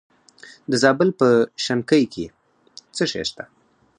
د 0.69 0.71
زابل 0.83 1.09
په 1.19 1.27
شنکۍ 1.65 2.03
کې 2.13 2.25
څه 2.95 3.03
شی 3.11 3.23
شته؟ 3.29 3.43